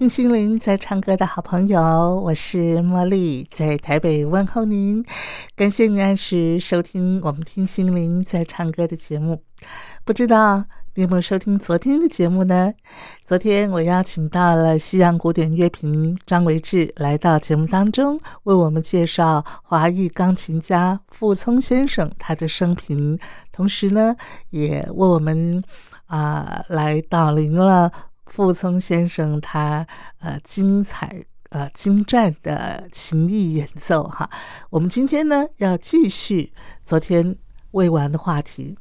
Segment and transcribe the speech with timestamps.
[0.00, 5.04] 听心灵在唱歌的好朋友，我是茉莉，在台北问候您。
[5.54, 9.42] 感谢您按时收听我们听心灵在唱歌的节目。
[10.02, 12.72] 不知道你有没有收听昨天的节目呢？
[13.26, 23.18] 昨天我邀请到了西洋古典乐评张维志来到节目当中，为我们介绍华裔钢琴家傅聪先生他的生平，
[23.52, 24.16] 同时呢，
[24.48, 25.62] 也为我们
[26.06, 27.92] 啊来导聆了。
[28.30, 29.86] 傅聪先生他
[30.20, 34.30] 呃精彩呃精湛的琴艺演奏哈，
[34.70, 37.36] 我们今天呢要继续昨天
[37.72, 38.76] 未完的话题。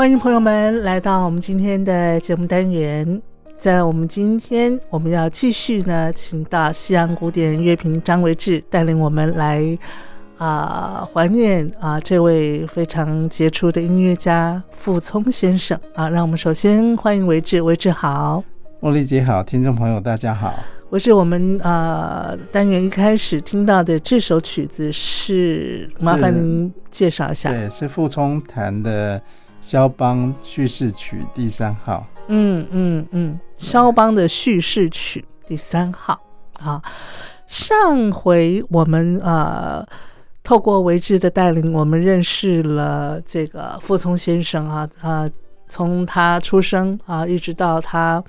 [0.00, 3.20] 欢迎朋友们来到我们今天的节目单元。
[3.58, 9.78] 在我们今天，我们要继续呢，请到西洋古典乐评张维志带领我们来
[10.38, 16.08] 啊怀念啊这位非常杰出的音乐家傅聪先生啊。
[16.08, 18.42] 让我们首先欢迎维志，维志好，
[18.80, 20.54] 茉莉姐好，听众朋友大家好。
[20.88, 27.50] 维志，我们啊单元一开始听到的这首曲子是，麻烦您介绍一下。
[27.50, 29.20] 对，是傅聪弹的。
[29.60, 36.18] 肖邦叙事曲第三号，嗯嗯嗯，肖邦的叙事曲第三号
[36.58, 36.82] 啊。
[37.46, 39.86] 上回我们呃
[40.42, 45.28] 透过维志的带领，我们认识了这个傅聪先生啊啊，
[45.68, 48.22] 从他出生啊，一直到他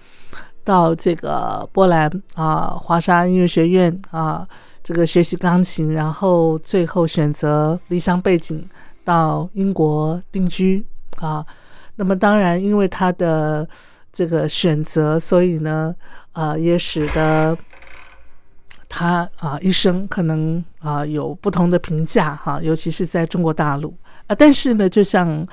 [0.63, 4.47] 到这个波兰啊华沙音乐学院啊
[4.83, 8.67] 这个学习钢琴，然后最后选择离乡背景
[9.05, 10.83] 到英国定居。
[11.17, 11.45] 啊，
[11.95, 13.67] 那么当然，因为他的
[14.11, 15.95] 这个选择，所以呢，
[16.31, 17.57] 啊，也使得
[18.89, 23.93] 他啊一生可能啊有不同的评价哈，尤其是在中国大陆
[24.27, 24.35] 啊。
[24.35, 25.45] 但是呢，就像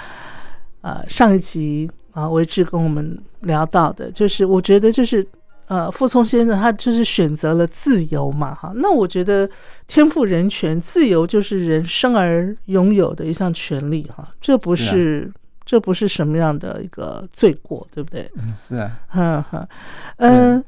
[0.81, 5.25] 呃上一集啊维志跟我们聊到的，就是我觉得就是
[5.67, 8.73] 呃傅聪先生他就是选择了自由嘛哈。
[8.77, 9.49] 那我觉得
[9.87, 15.31] 天赋人权，自由就是人生而拥有的一项权利哈，这不是。
[15.69, 18.27] 这不是什么样的一个罪过，对不对？
[18.37, 19.69] 嗯，是啊，哈哈，
[20.17, 20.65] 嗯，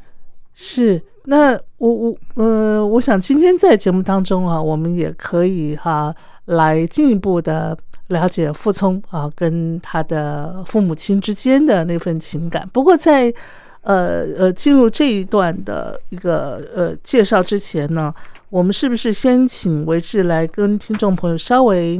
[0.52, 1.00] 是。
[1.24, 7.74] 那我我呃，我想今天在节目当中啊，我们也可以哈来进一步的
[8.08, 12.68] 了解傅聪啊跟他的父母亲之间的那份情感。
[12.70, 13.32] 不过在
[13.80, 18.14] 呃呃进入这一段的一个呃介绍之前呢，
[18.50, 21.98] 我们是不是先请维志来跟听众朋友稍微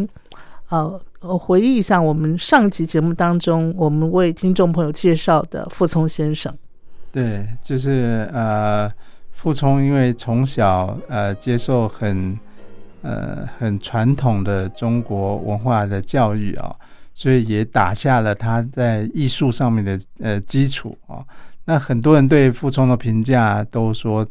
[0.69, 0.81] 啊？
[0.81, 6.53] 呃，回忆一下我们上集节目当中，我们为听众朋友介绍的傅聪先生。
[7.13, 8.91] 对，就是呃，
[9.33, 12.39] 傅聪因为从小呃接受很
[13.03, 16.75] 呃很传统的中国文化的教育啊，
[17.13, 21.23] 所以也打下了他在艺术上面的呃基础啊。
[21.67, 24.27] 那很多人对傅聪的评价都说，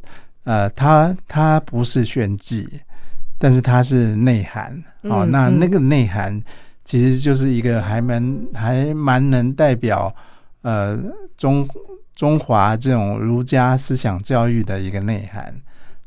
[0.46, 2.68] 呃，他他不是炫技，
[3.38, 5.24] 但是他是内涵哦。
[5.24, 6.42] 那那个内涵。
[6.90, 10.12] 其实就是一个还蛮还蛮能代表
[10.64, 10.98] 呃
[11.38, 11.70] 中
[12.16, 15.54] 中华这种儒家思想教育的一个内涵，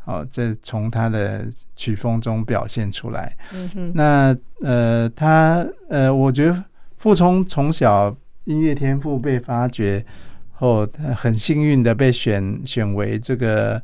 [0.07, 1.47] 哦，这从他的
[1.77, 3.33] 曲风中表现出来。
[3.55, 6.65] 嗯哼，那呃他呃，我觉得
[6.99, 8.13] 傅聪从小
[8.47, 10.05] 音乐天赋被发掘
[10.51, 13.81] 后，很幸运的被选选为这个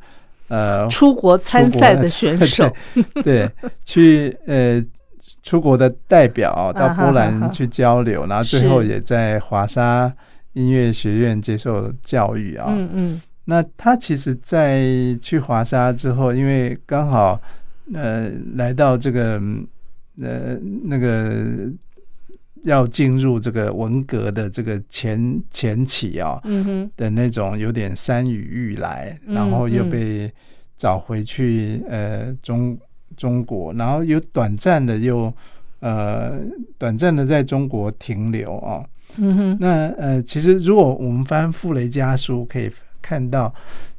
[0.49, 2.69] 呃出国参赛的选手，
[3.23, 3.51] 对 对，
[3.85, 4.85] 去呃
[5.43, 10.13] 出国的代表到波兰去交流，然后最后也在华沙
[10.53, 12.67] 音乐学院接受教育啊。
[12.69, 13.23] 嗯嗯。
[13.45, 14.85] 那他其实，在
[15.23, 17.41] 去华沙之后，因为刚好
[17.95, 19.67] 呃来到这个嗯
[20.21, 21.45] 呃那个
[22.65, 29.91] 要进入这个文革的这个前前期啊嗯哼，的那种有点山雨欲来，嗯然后又嗯。
[29.91, 30.33] 被
[30.77, 32.79] 找回去呃中
[33.19, 35.31] 中国，然后有短暂的又
[35.81, 36.39] 呃
[36.79, 38.83] 短暂的在中国停留啊。
[39.17, 42.71] 嗯哼，那呃，其实如果我们翻傅雷家书，可以
[43.03, 43.53] 看到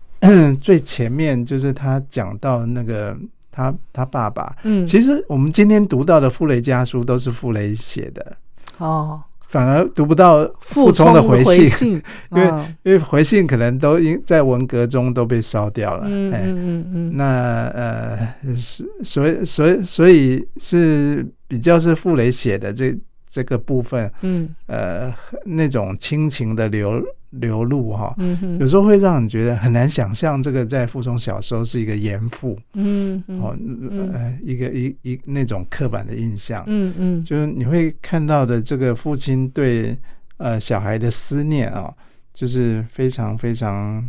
[0.62, 3.18] 最前面就是他讲到那个
[3.52, 4.56] 他他爸爸。
[4.64, 8.38] 嗯，其实我们今天读到的傅雷家书都是傅雷写的，
[8.78, 9.20] 哦，
[9.50, 11.88] 反而读不到傅傅聪的回信，信，
[12.32, 16.06] 因为嗯因为回信可能都因在文革中都被烧掉了。
[16.08, 18.36] 嗯嗯嗯，那呃，
[19.04, 22.96] 所以所以所以是比较是傅雷写的这
[23.28, 24.50] 这个部分，嗯。
[24.68, 25.12] 呃，
[25.46, 33.56] 那种亲情的流流露哈，嗯，有时候会让你觉得很难想象，这个在傅聪小时候是一个严父嗯嗯哦，
[34.14, 37.22] 呃，一个一一那种刻板的印象，嗯嗯。
[37.24, 39.96] 就是你会看到的这个父亲对
[40.38, 41.94] 呃小孩的思念啊，
[42.34, 44.04] 就是非常非常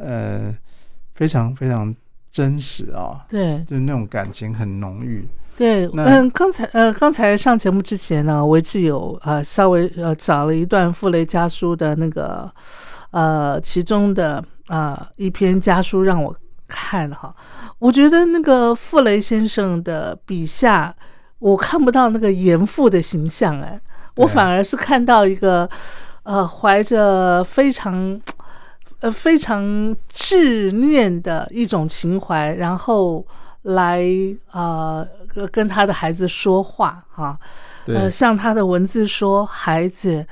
[0.00, 0.56] 呃
[1.14, 1.94] 非常非常
[2.30, 3.62] 真实啊，对。
[3.64, 5.26] 就是那种感情很浓郁。
[5.56, 12.50] 对，嗯，刚才呃，刚才上节目之前呢，我一直有呃稍微呃找了一段傅雷家书的那个
[13.10, 16.34] 呃其中的啊、一篇家书让我
[16.66, 17.34] 看哈，
[17.78, 20.94] 我觉得那个傅雷先生的笔下，
[21.38, 23.78] 我看不到那个严父的形象哎，
[24.16, 25.68] 我反而是看到一个
[26.22, 28.18] 呃怀着非常
[29.00, 33.26] 呃非常执念的一种情怀，然后
[33.62, 34.04] 来
[34.50, 37.38] 呃跟跟他的孩子说话哈，
[37.84, 40.26] 对，呃，像他的文字说：“孩子，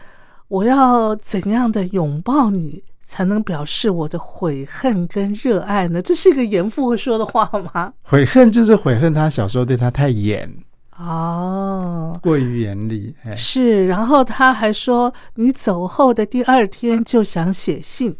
[0.48, 7.92] 我要怎样的拥抱你，才能表示我的悔恨跟热爱呢？”这是一个严父会说的话吗？
[8.02, 10.52] 悔恨就是悔恨他小时候对他太严，
[10.98, 13.14] 哦，过于严厉。
[13.24, 13.86] 哎，是。
[13.86, 18.16] 然后他还说：“你走后的第二天就想写信，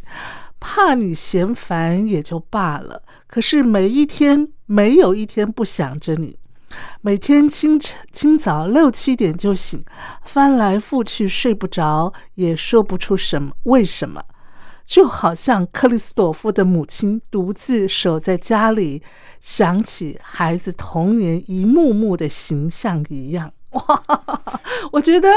[0.61, 3.03] 怕你嫌烦也就罢了。
[3.27, 6.37] 可是每一天没有一天不想着你。”
[7.01, 9.83] 每天清晨清早六七点就醒，
[10.25, 14.23] 翻来覆去睡不着，也说不出什么为什么，
[14.85, 19.03] 就好像克里斯朵夫的母亲独自守在家里，
[19.41, 23.53] 想起孩子童年一幕幕的形象一样。
[23.71, 24.03] 哇，
[24.93, 25.29] 我觉得，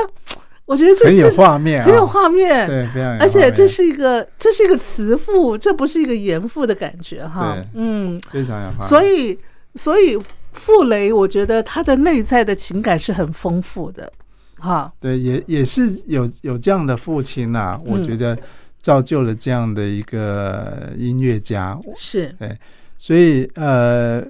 [0.66, 3.22] 我觉得这很有画面啊，很有画面，对，非常有画面。
[3.22, 7.68] 而且这是一个这是一个慈父，这不是一个严父的感觉哈对。
[7.74, 8.88] 嗯，非常有画面。
[8.88, 9.38] 所以
[9.76, 10.18] 所以
[10.54, 14.12] 傅雷，我觉得他的内在的情感是很丰富的，
[14.58, 14.92] 哈。
[15.00, 18.38] 对，也也是有有这样的父亲呐、我嗯觉得
[18.80, 21.78] 造就了这样的一个音乐家。
[21.96, 22.58] 是，对
[22.98, 24.24] 所以呃，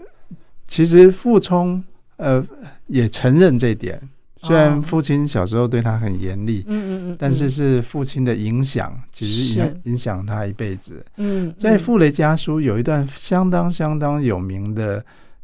[0.68, 1.83] 其实傅聪
[2.18, 2.44] 呃
[2.88, 4.01] 也承认这一点，
[4.44, 9.81] 虽然哦父亲小时候对他很严厉，嗯嗯嗯，但是是父亲的影响，其实影是。
[9.85, 11.04] 影响他一辈子。
[11.16, 15.04] 嗯，在嗯傅雷家书有一段相当相当有名的，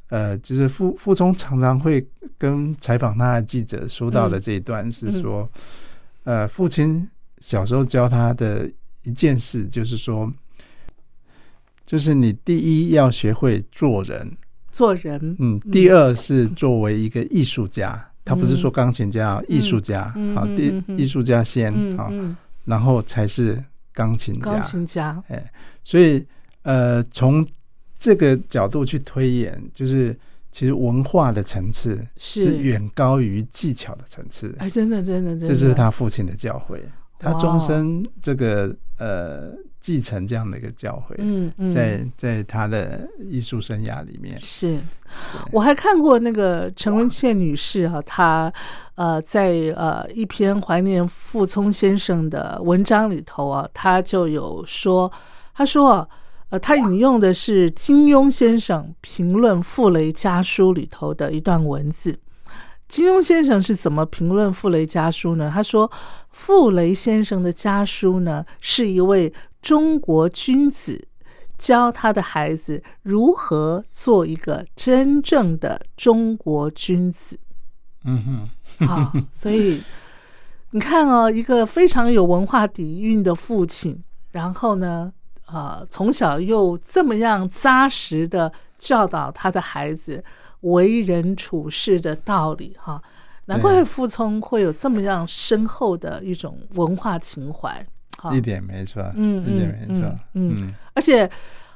[0.09, 2.05] 呃，就是傅傅聪常常会
[2.37, 5.49] 跟采访他的记者说到的这一段是说，
[6.25, 7.07] 呃，父亲
[7.39, 8.69] 小时候教他的
[9.03, 10.29] 一件事就是说，
[11.85, 14.35] 就是你第一要学会做人，
[14.73, 18.08] 做人，嗯，第二是作为一个艺术家。
[18.29, 22.29] 他不是说钢琴家哦，艺术家嗯好，第艺术家先好，嗯。
[22.29, 24.53] 嗯，然后才是钢琴家。
[24.53, 25.23] 钢琴家，
[25.83, 26.23] 所以
[26.61, 27.43] 呃，从
[27.97, 30.15] 这个角度去推演，就是
[30.51, 32.41] 其实文化的层次是。
[32.43, 34.55] 是远高于技巧的层次。
[34.59, 36.79] 哎，真的真的真的，这是他父亲的教诲，
[37.17, 37.39] 他哇。
[37.39, 44.79] 终身这个呃继承这样的一个教诲，嗯嗯，在在他的艺术生涯里面，是，
[45.51, 48.51] 我还看过那个陈文茜女士哈、她
[48.95, 55.11] 呃在呃一篇怀念傅聪先生的文章里头啊，她就有说，
[55.53, 56.07] 她说
[56.49, 62.19] 呃，她引用的是金庸先生评论傅雷家书里头的一段文字。
[62.89, 65.49] 金庸先生是怎么评论傅雷家书呢？
[65.53, 65.89] 他说，
[66.31, 69.31] 傅雷先生的家书呢，是一位
[69.61, 71.07] 中国君子
[71.55, 77.39] 教他的孩子如何做一个真正的中国君子
[78.05, 79.13] 嗯哼，啊！
[79.33, 79.83] 所以
[80.71, 85.13] 你看哦，一个非常有文化底蕴的父亲，然后呢，
[85.45, 90.23] 呃从小又这么样扎实的教导他的孩子
[90.61, 93.01] 为人处事的道理哈，
[93.45, 97.85] 难怪傅聪会有这么样深厚的一种文化情怀。
[98.17, 98.35] 哈。
[98.35, 101.29] 一点没错，嗯一点没错，嗯而且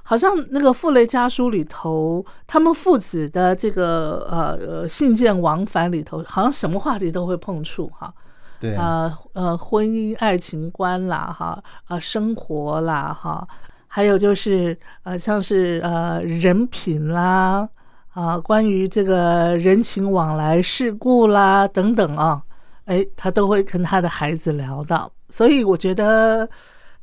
[0.04, 8.13] 好像那个《傅雷家书》里头，他们父子的这个呃呃信件往返里头，好像什么话题都会碰触哈。
[8.60, 8.75] 对。
[8.75, 13.48] 啊，呃呃，婚姻爱情观啦，哈啊、生活啦，哈，
[13.88, 17.68] 还有就是呃，像是呃人品啦，
[18.13, 22.41] 啊，关于这个人情往来、事故啦等等啊，
[22.86, 25.12] 哎，他都会跟他的孩子聊到。
[25.29, 26.48] 所以我觉得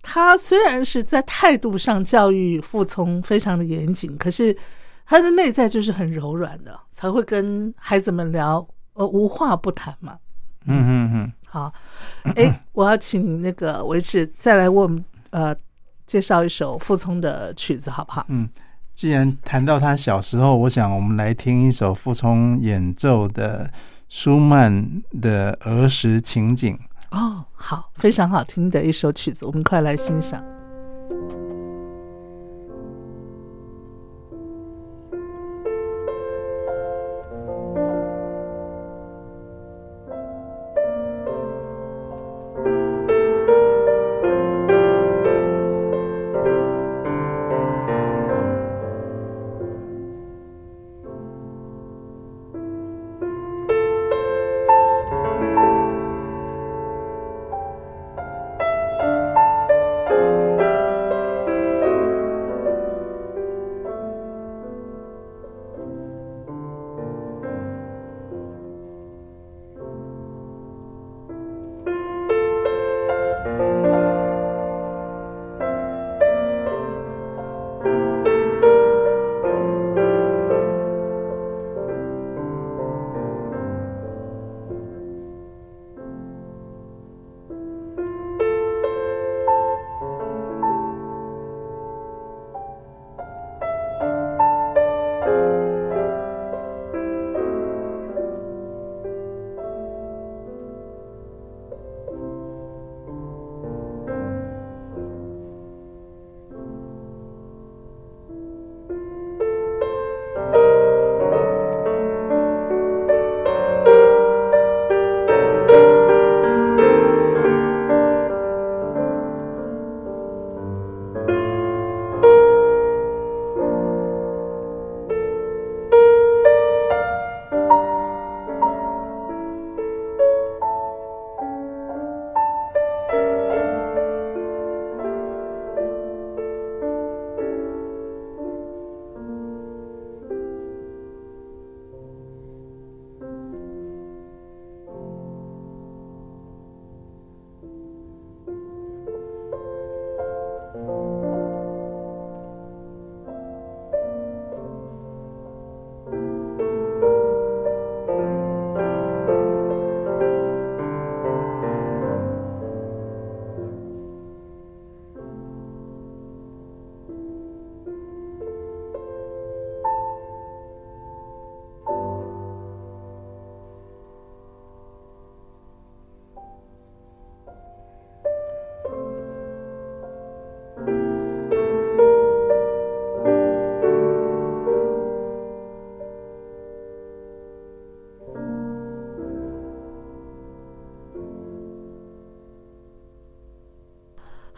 [0.02, 4.56] 他虽然是在态度上教育傅聪非常的严谨，可是
[5.04, 10.16] 他的内在就是很柔软的，才会跟孩子们聊，呃，无话不谈嘛。
[10.66, 11.72] 嗯嗯嗯，好，
[12.36, 15.56] 哎，我要请那个维志再来为我们呃
[16.06, 18.24] 介绍一首傅聪的曲子，好不好？
[19.00, 23.72] 既然谈到他小时候，我想我们来听一首傅聪演奏的
[24.10, 26.78] 舒曼的儿时情景。
[27.10, 30.44] 哦，好，非常好听的一首曲子，我们快来欣赏。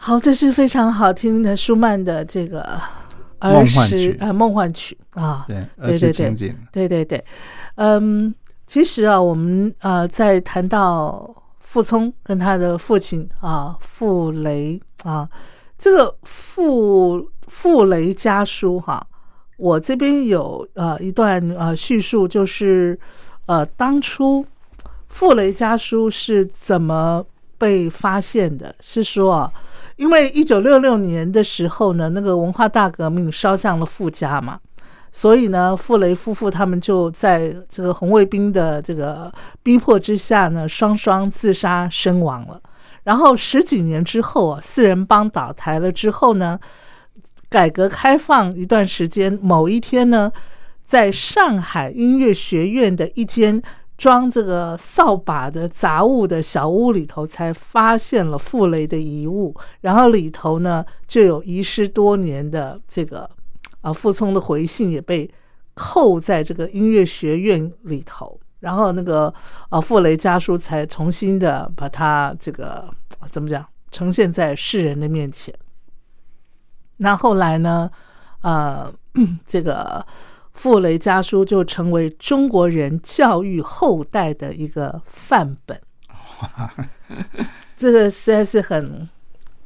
[0.05, 2.61] 好，这是非常好听的舒曼的这个
[3.39, 5.97] 儿时啊梦幻曲啊，对，对
[6.73, 7.25] 对对对，
[7.75, 8.35] 嗯，
[8.67, 15.25] 其实啊，我们呃在谈到傅聪跟他的父亲啊傅雷啊，
[15.79, 19.07] 这个傅傅雷家书哈、
[19.55, 22.99] 我这边有呃一段呃叙述，就是
[23.45, 24.45] 呃当初
[25.07, 27.25] 傅雷家书是怎么
[27.57, 28.75] 被发现的？
[28.81, 29.51] 是说啊，
[29.95, 34.59] 因为一九六六年的时候呢，那个文化大革命烧向了傅家嘛，
[35.11, 39.31] 所以呢，傅雷夫妇他们就在这个红卫兵的这个
[39.61, 42.59] 逼迫之下呢，双双自杀身亡了。
[43.03, 46.59] 然后十几年之后啊，四人帮倒台了之后呢，
[47.49, 50.31] 改革开放一段时间，某一天呢，
[50.85, 53.61] 在上海音乐学院的一间
[54.03, 59.55] 装这个扫把的杂物的小屋里头，才发现了傅雷的遗物。
[59.79, 63.29] 然后里头呢，就有遗失多年的这个
[63.79, 65.31] 啊傅聪的回信也被
[65.73, 68.37] 扣在这个音乐学院里头。
[68.59, 69.33] 然后那个
[69.69, 72.93] 啊傅雷家书才重新的把它这个
[73.31, 75.55] 怎么讲呈现在世人的面前。
[76.97, 77.89] 那后来呢，
[78.41, 78.93] 呃，
[79.47, 80.05] 这个。
[80.53, 85.79] 傅雷家书就成为中国人教育后代的一个范本。
[87.75, 89.09] 这个实在是很，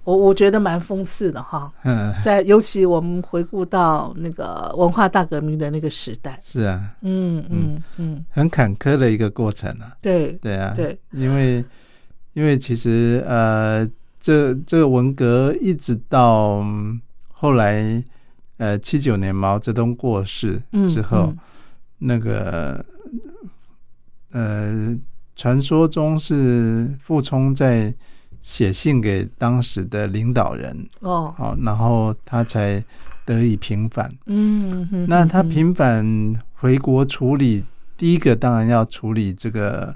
[0.04, 1.72] 我我觉得蛮讽刺的哈。
[1.84, 6.40] 嗯，在尤其我们回顾到那个文化大革命的那个时代。
[6.44, 6.96] 是啊。
[7.02, 8.26] 嗯嗯嗯。
[8.30, 9.92] 很坎坷的一个过程啊。
[10.02, 10.74] 对对啊。
[10.76, 11.64] 对，因为
[12.34, 13.88] 因为其实呃，
[14.20, 16.66] 这这个文革一直到
[17.32, 18.04] 后来。
[18.58, 21.32] 呃，七九年毛泽东过世之后，
[22.00, 22.84] 那个
[24.32, 24.98] 呃，
[25.36, 27.94] 传说中是傅聪在
[28.42, 32.84] 写信给当时的领导人哦，好，然后他才
[33.26, 34.12] 得以平反。
[34.26, 36.04] 嗯，那他平反
[36.56, 37.64] 回国处理，
[37.96, 39.96] 第一个当然要处理这个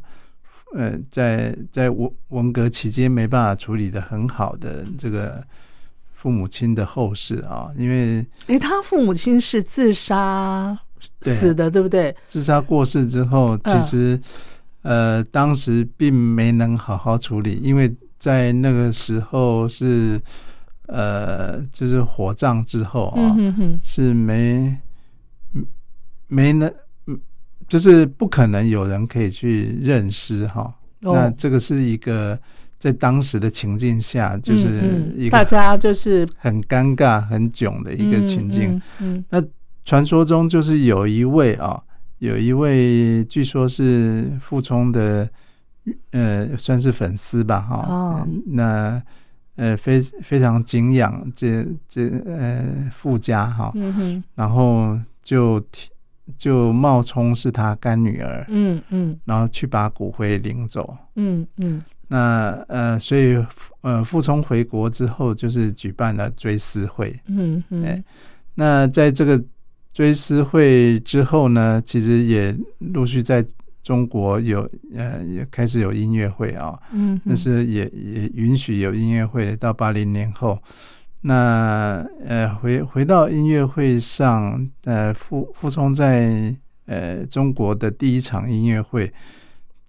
[0.75, 5.43] 呃，在在文文革期间没办法处理的很好的这个。
[6.21, 10.77] 父母亲的后事啊，因为哎，他父母亲是自杀
[11.23, 12.15] 死的，对不对？
[12.27, 14.21] 自杀过世之后，其实
[14.83, 20.21] 呃，当时并没能好好处理，因为在那个时候是
[20.85, 23.35] 呃，就是火葬之后啊，
[23.81, 24.77] 是没
[26.27, 26.71] 没能，
[27.67, 30.71] 就是不可能有人可以去认尸哈。
[30.99, 32.39] 那这个是一个。
[32.81, 38.81] 在当时的情境下，就是一个大家就是很尴尬、很囧的一个情境。
[39.29, 39.39] 那
[39.85, 41.79] 传说中就是有一位啊，
[42.17, 45.29] 有一位据说是傅聪的，
[46.09, 48.27] 呃，算是粉丝吧，哈。
[48.47, 48.99] 那
[49.57, 53.71] 呃，非非常敬仰这这呃傅家哈。
[53.75, 54.23] 嗯哼。
[54.33, 55.63] 然后就
[56.35, 58.43] 就冒充是他干女儿。
[58.47, 59.19] 嗯嗯。
[59.25, 60.97] 然后去把骨灰领走。
[61.15, 61.83] 嗯嗯。
[62.13, 63.41] 那呃，所以
[63.79, 67.17] 呃，傅聪回国之后，就是举办了追思会。
[67.27, 68.03] 嗯嗯。
[68.53, 69.41] 那在这个
[69.93, 73.45] 追思会之后呢，其实也陆续在
[73.81, 76.77] 中国有呃，也开始有音乐会啊。
[76.91, 77.17] 嗯。
[77.25, 80.61] 但是也也允许有音乐会到八零年后。
[81.21, 86.53] 那呃，回回到音乐会上，呃，傅傅聪在
[86.87, 89.09] 呃中国的第一场音乐会。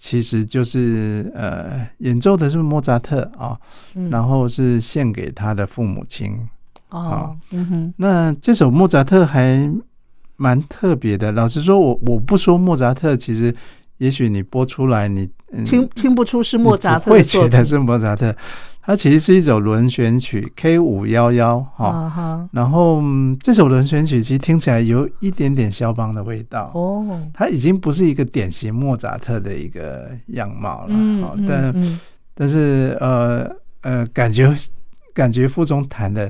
[0.04, 3.56] 其实就是呃，演奏的是莫扎特啊，
[4.10, 6.36] 然后是献给他的父母亲
[6.88, 7.36] 哦。
[7.52, 9.72] 嗯哼，那这首莫扎特还
[10.36, 11.30] 蛮特别的。
[11.30, 13.54] 老实说，我我不说莫扎特，其实
[13.98, 15.30] 也许你播出来，你
[15.64, 18.34] 听听不出是莫扎特，会觉得是莫扎特。
[18.84, 23.00] 它其实是一首轮旋曲 K 五幺幺哈，然后
[23.40, 26.72] 这首轮旋曲其实听起来有一点点肖邦的味道。
[26.74, 31.98] 哦，它已经不是一个典型莫扎特的一个样貌了，但
[32.34, 33.48] 但是呃
[33.82, 34.52] 呃，感觉
[35.14, 36.28] 感觉傅中弹的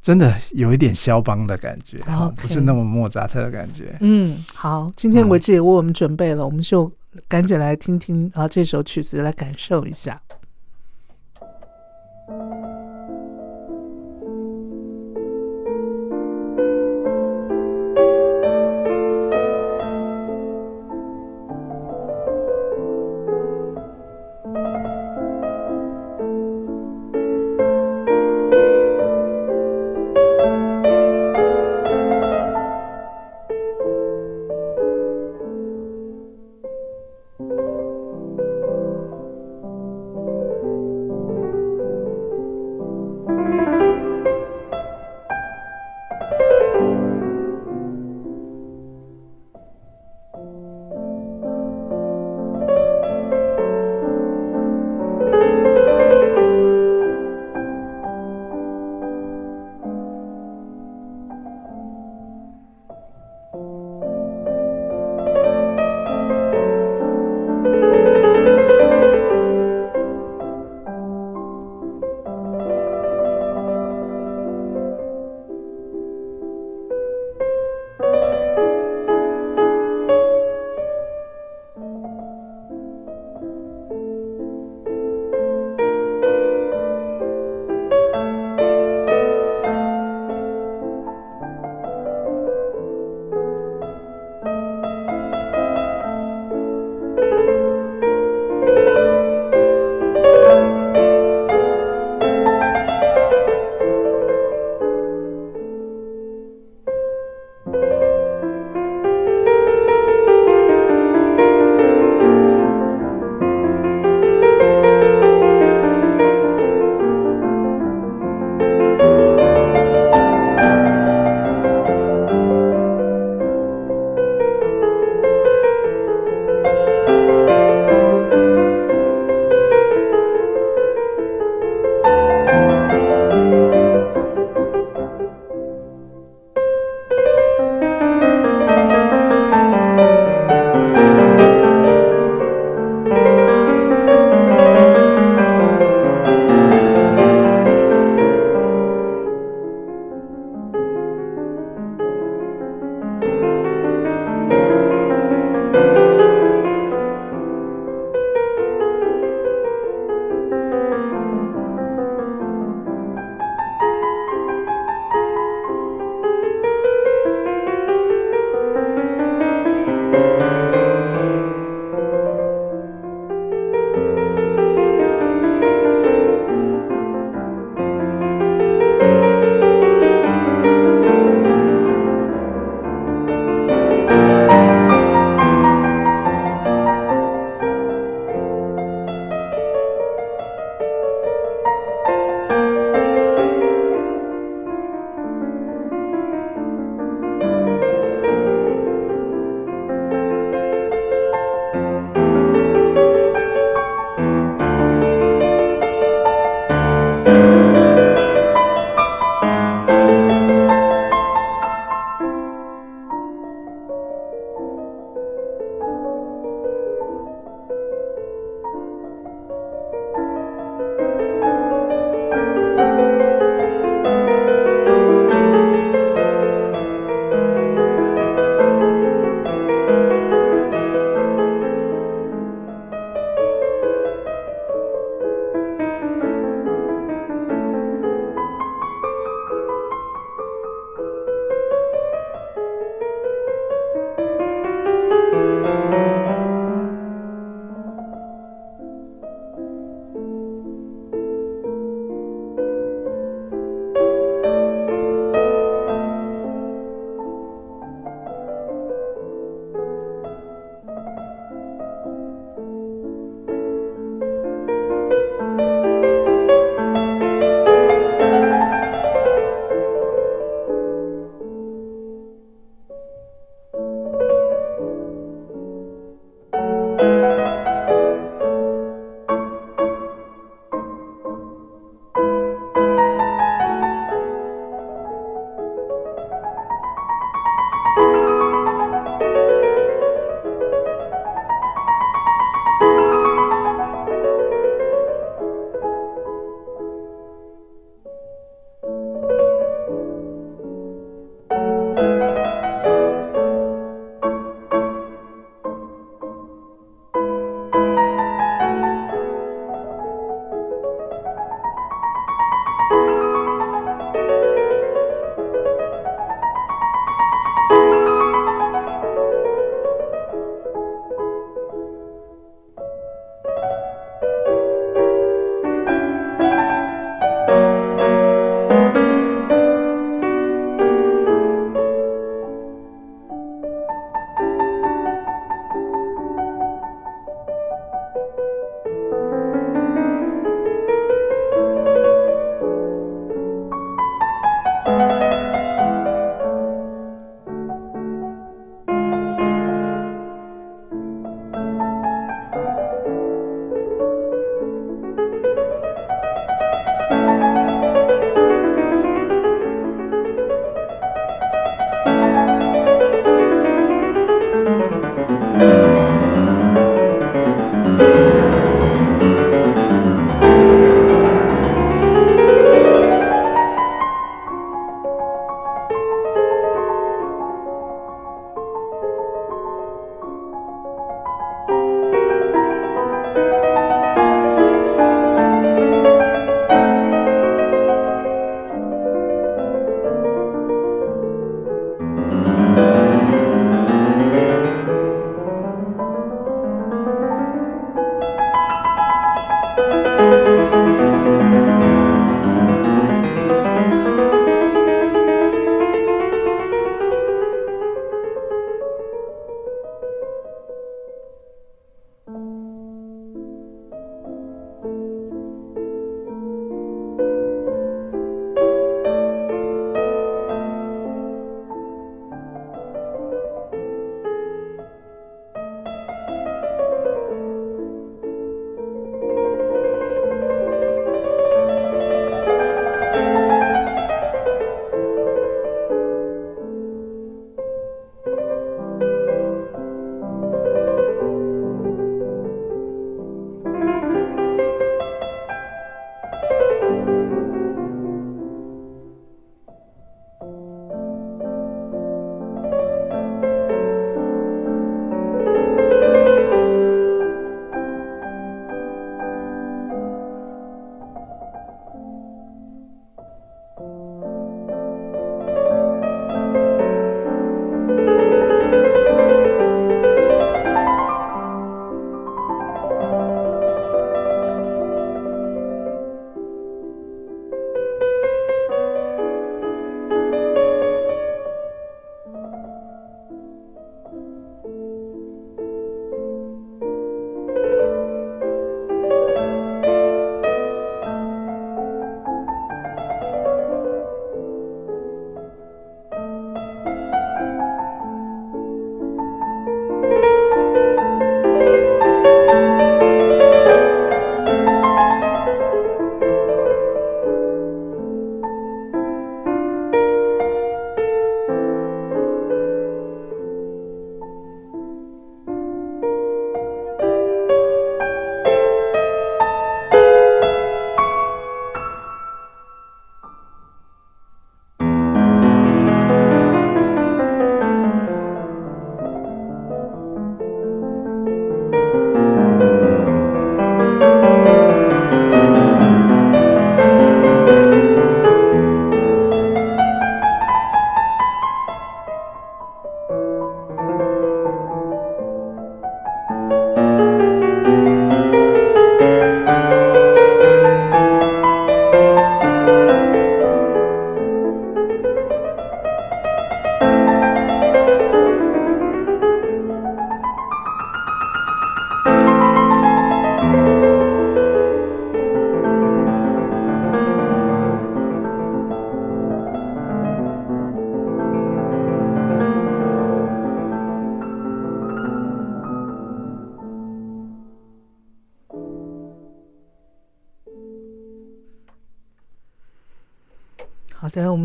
[0.00, 1.98] 真的有一点肖邦的感觉，
[2.36, 3.94] 不是那么莫扎特的感觉。
[4.00, 6.90] 嗯，好，今天维志也为我们准备了，我们就
[7.28, 10.18] 赶紧来听听啊这首曲子，来感受一下。
[12.36, 12.63] 好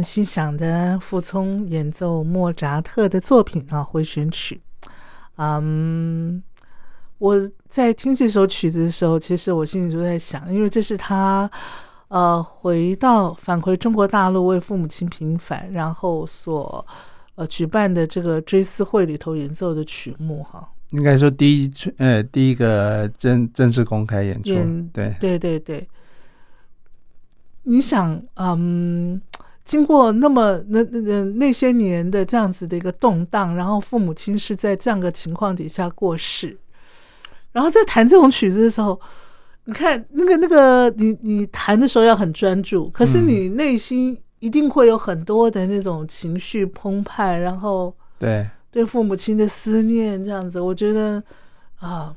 [0.10, 4.60] 欣赏的傅聪演奏莫扎特的作品啊，回旋曲。
[5.36, 6.42] 嗯，
[7.20, 11.48] 我在听这首曲子的时候，其实我心里就在想，因为这是他
[12.08, 16.84] 呃回到返回中国大陆为父母亲平反，然后所
[17.36, 20.68] 呃举办的这个追思会里头演奏的曲目哈。
[20.90, 24.56] 应该说第一呃第一个正正式公开演出，
[24.92, 25.88] 对对对对。
[27.62, 29.22] 你想，嗯。
[29.70, 36.58] 经过那么那那那些年的这样子的一个动荡，然后父母亲是在这样的情况底下过世，
[37.52, 39.00] 然后在弹这种曲子的时候，
[39.66, 51.22] 你看那个那个你你弹的时候要很专注，可是你内心一定会有很多的那种情绪澎湃，然后对对父母亲的思念这样子，我觉得
[51.78, 52.12] 啊，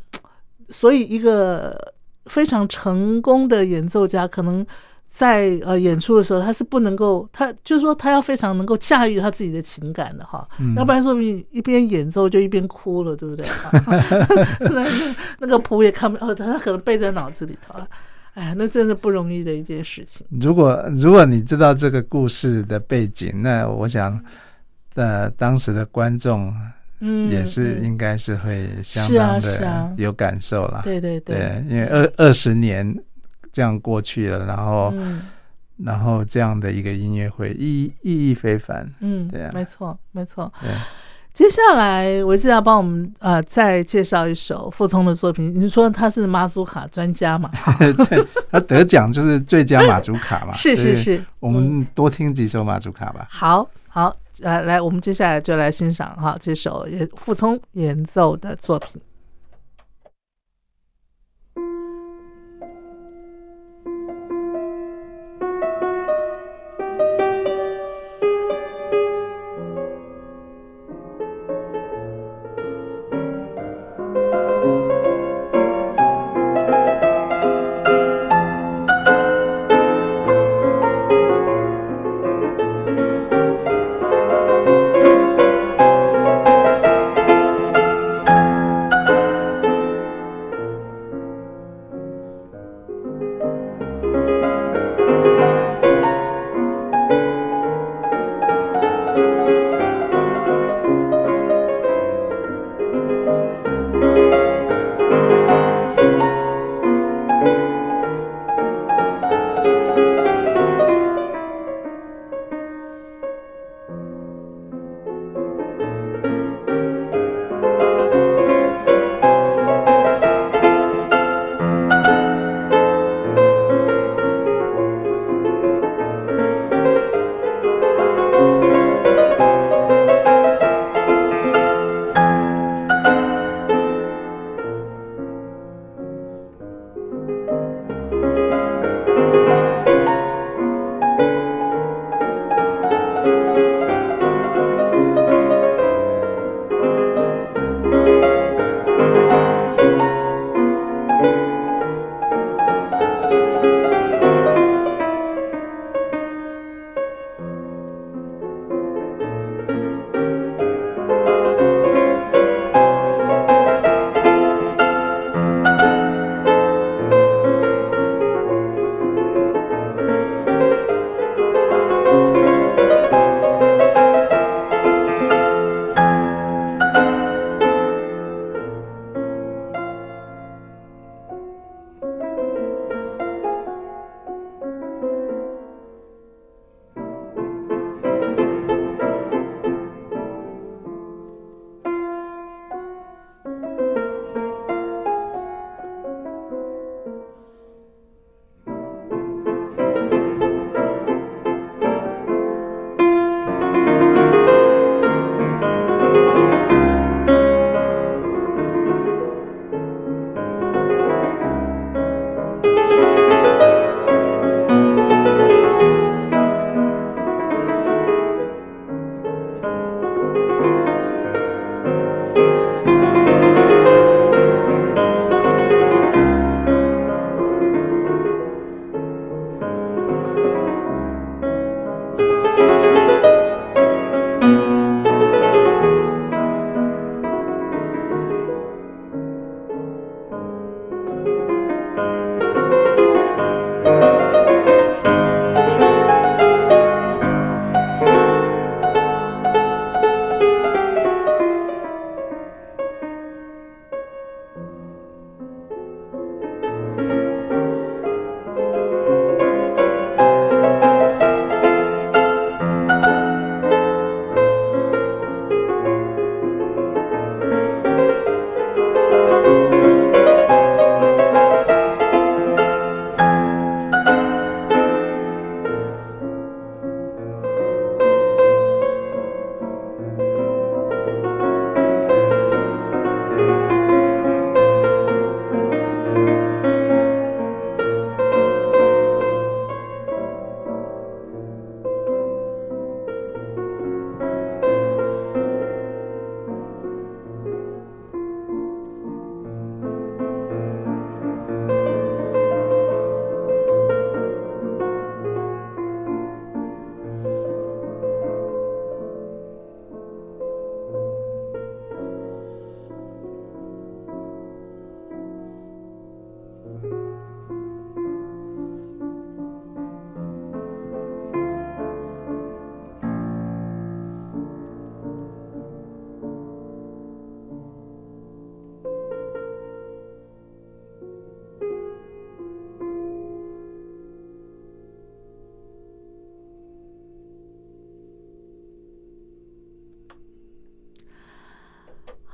[0.71, 1.93] 所以一个
[2.25, 4.67] 非常成功的演奏家可能。
[5.15, 13.47] 在呃演出的时候，他是不能够，他就是说他要非常能够驾驭他自己的情感的哈，要不然说明一边演奏就一边哭了，对不对？
[14.73, 14.87] 那
[15.39, 17.87] 那个谱也看不，哦，他可能背在脑子里头了。
[18.33, 20.27] 哎，那真的不容易的一件事情。
[20.41, 24.19] 如果如果你知道这个故事的背景，那我想，
[24.95, 26.51] 呃，当时的观众，
[27.01, 30.81] 嗯，也是应该是会相当的有感受了。
[30.83, 32.99] 对对对，因为二二十年。
[33.53, 34.93] 这样过去了，然后，
[35.85, 40.51] 然后这样的一个音乐会意意义非凡，嗯，对啊，没错，没错。
[41.35, 45.51] 接下来维志要帮我们呃再介绍一首傅聪的作品。
[45.59, 47.51] 你说他是马祖卡专家嘛？
[47.79, 50.53] 对，他得奖就是最佳马祖卡嘛。
[50.57, 53.27] 是是是，我们多听几首马祖卡吧。
[53.31, 56.87] 好，好，来来，我们接下来就来欣赏哈这首
[57.17, 59.01] 傅聪演奏的作品。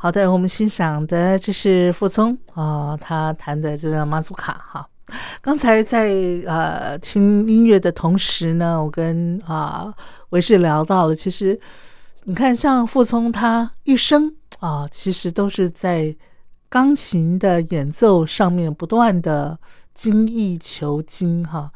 [0.09, 4.89] 好的，我们欣赏的这是傅聪啊、他弹的这个马祖卡哈。
[5.43, 6.09] 刚才在
[6.47, 9.93] 呃听音乐的同时呢，我跟啊
[10.31, 11.61] 维志聊到了，其实
[12.25, 16.17] 你看像傅聪他一生啊，其实都是在
[16.71, 19.59] 钢琴的演奏上面不断的
[19.93, 21.71] 精益求精哈。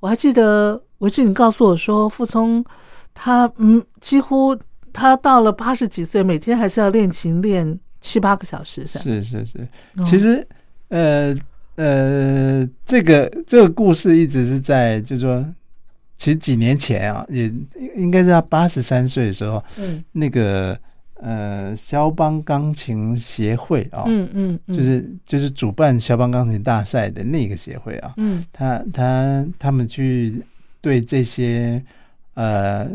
[0.00, 2.64] 我还记得维志你告诉我说，傅聪
[3.12, 4.56] 他嗯几乎
[4.94, 9.44] 他到了八十几岁，每天还是要练琴练七八个小时，是吧是。
[9.44, 9.68] 是
[10.04, 10.46] 其实
[10.88, 11.36] 呃
[11.76, 15.44] 呃，这个这个故事一直是在，就是说，
[16.16, 17.52] 其实几年前啊，也
[17.96, 20.04] 应该是他八十三岁的时候，嗯。
[20.12, 20.78] 那个
[21.14, 24.76] 呃肖邦钢琴协会啊，嗯嗯，嗯。
[24.76, 28.44] 就是就是主办肖邦钢琴大赛的那个协会啊，嗯。
[28.52, 30.40] 他他他们去
[30.80, 31.82] 对这些
[32.34, 32.88] 呃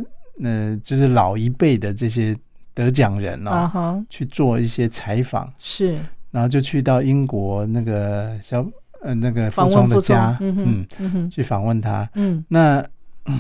[0.44, 2.36] 呃，就是老一辈的这些
[2.74, 5.98] 得奖人啊，去做一些采访，是
[6.32, 8.66] 然后就去到英国那个小
[9.02, 12.10] 呃那个傅聪访问傅聪的家，嗯去访问他。
[12.14, 12.86] 嗯那、
[13.26, 13.40] 嗯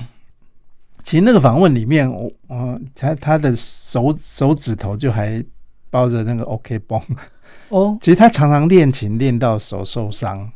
[1.01, 5.43] 其实那个访问里面，我我他他的手手指头就还
[5.89, 7.01] 包着那个 OK 绷。
[7.69, 10.51] 哦其实他常常练琴练到手受伤，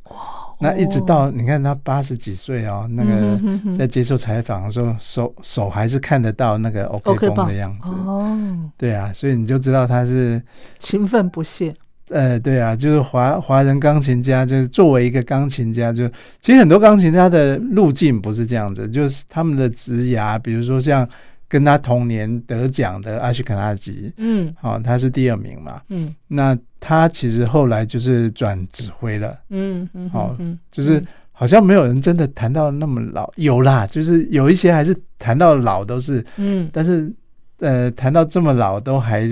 [0.64, 7.92] 那一直到你看他八十几岁哦，那嗯个在接受采访的时候，手手还是看得到那个 OK OK 绷的样子。
[7.92, 8.36] 哦，
[8.78, 10.42] 对啊，所以你就知道他是
[10.80, 11.74] 勤奋不懈，
[12.10, 16.08] 呃，对啊，就是华华人钢琴家，就是作为一个钢琴家，就
[16.40, 21.08] 其实很多钢琴家的路径不是这样子，就是他们的职涯，比如说像
[21.54, 24.52] 跟他同年得奖的阿什肯纳吉，嗯。
[24.62, 26.12] 哦，他是第二名嘛，嗯。
[26.28, 36.68] 那他其实后来就是转指挥了，嗯嗯，好嗯就是好像没有人真的谈到那么老，有啦，就是有一些还是谈到老都是，嗯。
[36.74, 37.14] 但是
[37.60, 39.30] 呃，谈到这么老都还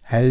[0.00, 0.22] 还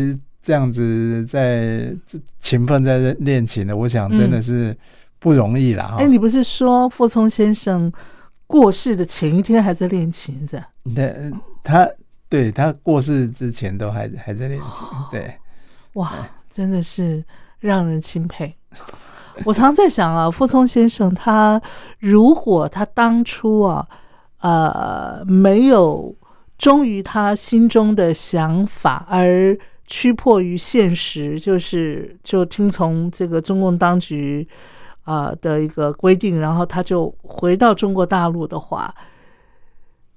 [0.41, 1.93] 这样子在
[2.39, 4.73] 勤奋在练琴的，我想真的是
[5.19, 7.91] 不容易啦哈、哎，你不是说傅聪先生
[8.47, 10.63] 过世的前一天还在练琴子？
[10.95, 11.13] 对，
[11.61, 11.87] 他
[12.29, 15.35] 对他过世之前都还还在练琴，对，
[15.93, 16.13] 哇，
[16.49, 17.23] 真的是
[17.59, 18.55] 让人钦佩。
[19.45, 21.61] 我常在想啊，傅聪先生他
[21.99, 23.87] 如果他当初啊，
[24.39, 26.15] 呃，没有
[26.57, 34.47] 忠于他心中的想法，而屈迫于现实，就是就听从这个中共当局
[35.07, 38.93] 啊、的一个规定，然后他就回到中国大陆的话，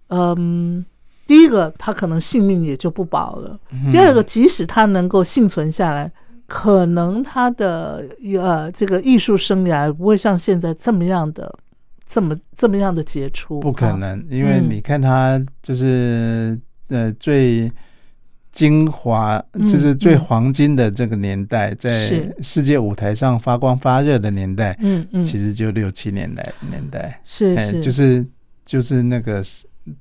[0.09, 0.84] 嗯，
[1.28, 3.57] 第一个他可能性命也就不保了。
[3.93, 6.11] 第二个，即使他能够幸存下来，
[6.49, 8.05] 可能他的
[8.36, 11.57] 呃这个艺术生涯不会像现在这么样的
[12.05, 13.93] 这么这么样的杰出，不可啊。
[13.93, 17.70] 能，因为嗯你看他就是呃最
[18.53, 27.57] 精华，嗯就是最嗯黄金的这个年代，在世界舞台上发光发热的年代，嗯嗯，其实就六七年代年代，哎，是。
[27.57, 28.26] 是就是
[28.66, 29.42] 就是那个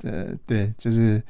[0.03, 1.21] 呃，对，就是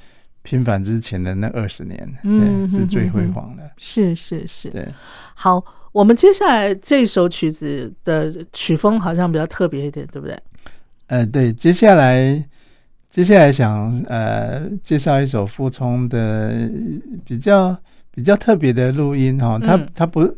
[0.41, 4.69] 平反之前的那二十年，嗯，是最辉煌的，是是是。
[4.69, 4.87] 对，
[5.35, 10.37] 好，我们接下来这首曲子的曲风好像比较特别一点，对不对？
[11.07, 12.43] 呃，对，接下来
[13.09, 16.69] 接下来想呃介绍一首傅聪的
[17.25, 17.75] 比较
[18.11, 19.87] 比较特别的录音哈、他嗯。
[19.95, 20.37] 他不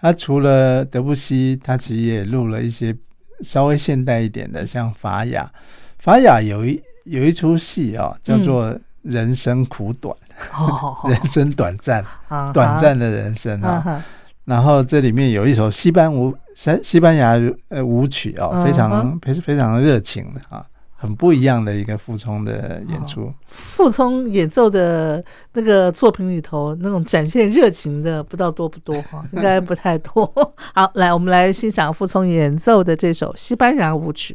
[0.00, 2.96] 他除了德布西，他其实也录了一些
[3.40, 5.50] 稍微现代一点的，像法雅，
[5.98, 8.70] 法雅有一有一出戏啊、叫做
[9.02, 10.14] 《人生苦短》
[10.62, 14.02] 哦， 人生短暂，啊短暂的人生啊。
[14.44, 17.34] 然后这里面有一首西班舞西西班牙
[17.68, 20.64] 呃舞曲哦，嗯非常哼非非常热情的啊，
[20.96, 23.32] 很不一样的一个傅聪的演出。
[23.48, 25.22] 傅聪演奏的
[25.52, 30.26] 那个作品里头，那种展现热情的，不知道多不多哈， 应该不太多。
[30.74, 34.34] 好，来，我们来欣赏傅聪演奏的这首西班牙舞曲。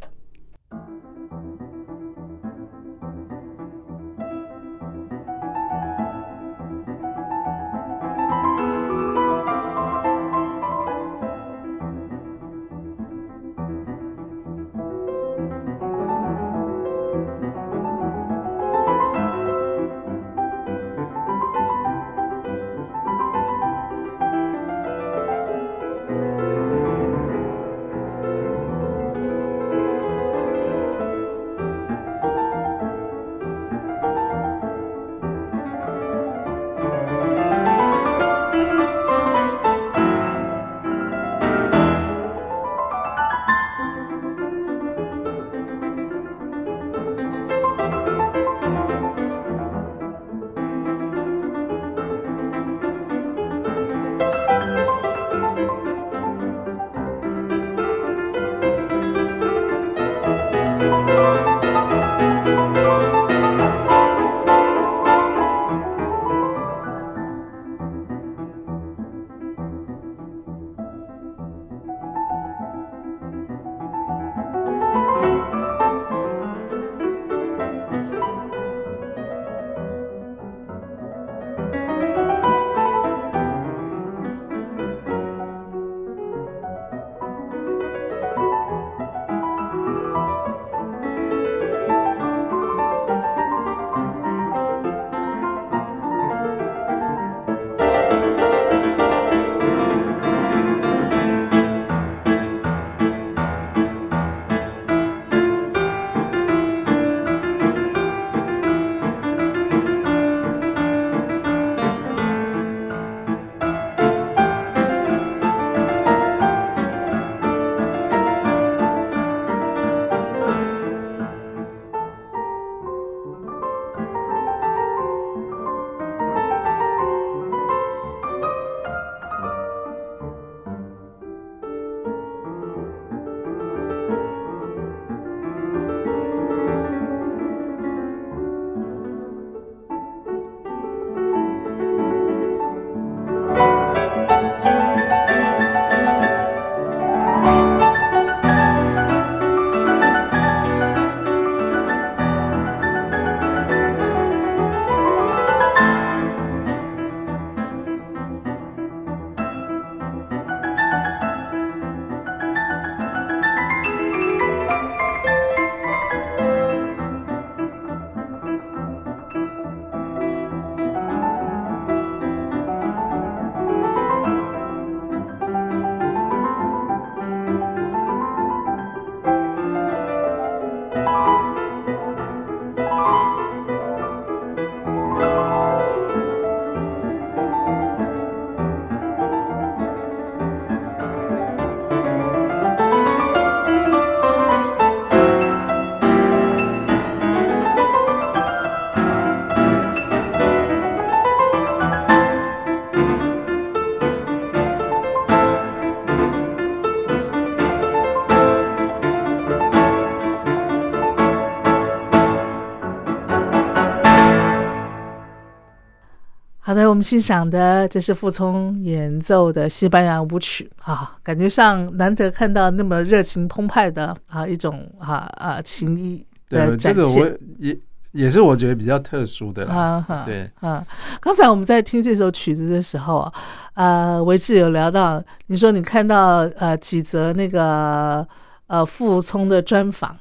[216.71, 227.27] 好的，我们欣赏的这是傅聪演奏的西班牙舞曲啊，感觉上难得看到那么热情澎湃的啊一种啊啊情谊的对，展这个我。
[227.57, 227.77] 也
[228.13, 229.75] 也是我觉得比较特殊的啦。
[229.75, 230.81] 啊哈，对，啊，
[231.19, 233.33] 刚才我们在听这首曲子的时候啊，
[233.73, 238.25] 呃，维志有聊到，你说你看到呃几则那个
[238.67, 240.15] 呃傅聪的专访，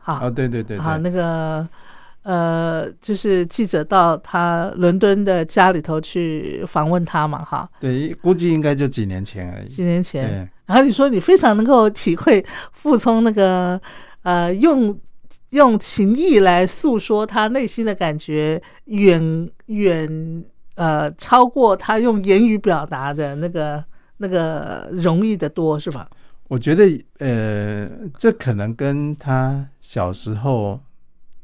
[0.00, 1.64] 好，啊，对对对好，对，那个
[2.28, 9.66] 呃，就是记者到他伦敦的家里头去访问他嘛，哈，对，估计应该就几年前而已。
[9.66, 10.46] 几年前。
[10.66, 13.80] 然后你说你非常能够体会傅聪那个
[14.24, 14.94] 呃用
[15.52, 23.82] 用情意来诉说他内心的感觉，远远呃超过他用言语表达的那个
[24.18, 26.06] 那个容易的多，是吧？
[26.48, 26.84] 我觉得
[27.20, 30.78] 呃，这可能跟他小时候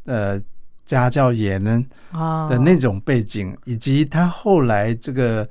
[0.05, 0.39] 呃
[0.85, 1.64] 家教严
[2.12, 5.49] 啊的那种背景，以及他后来这个，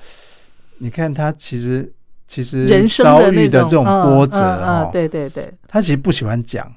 [0.78, 1.92] 你看他其实
[2.28, 6.72] 其实遭遇的这种嗯波折哦，对对对，他其实不喜欢讲，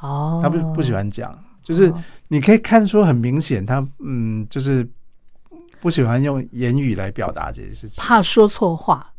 [0.00, 4.86] 哦，他不不喜欢讲，就是哦你可以看出很明显，他嗯，就是
[5.80, 8.02] 不喜欢用言语来表达这些事情。
[8.02, 9.12] 怕说错话，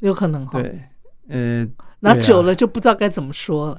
[0.00, 0.60] 有可能哈。
[0.60, 0.80] 对，
[1.28, 1.66] 呃，
[2.06, 2.26] 那对啊。
[2.26, 3.78] 久了就不知道该怎么说了。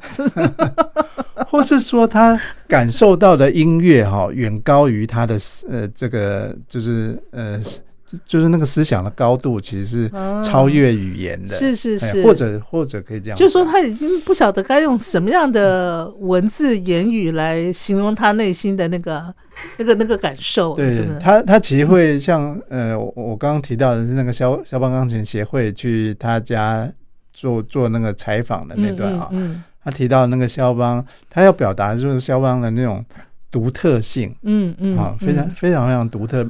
[1.49, 7.57] 或是说他感受到的音乐哈、远高于他的思呃这个就是呃
[8.05, 10.11] 就就是那个思想的高度，其实是
[10.41, 19.33] 超越语言的，是是是，哎或者或者可以这样就是说他已经不晓得该用什么样的文字言语来形容他内心的那个
[19.77, 20.75] 那个那个感受。
[20.75, 26.89] 对他，他其实会像呃，我我刚刚提到的是那个肖肖邦钢琴协会去他家
[27.37, 33.05] 做做那个采访的那段啊，嗯他提到那个肖邦，他要表达就是肖邦的那种
[33.51, 34.35] 独特性。
[34.41, 36.43] 嗯嗯啊，嗯非常非常非常独特。